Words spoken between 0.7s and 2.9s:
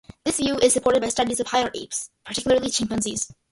supported by studies of higher apes, particularly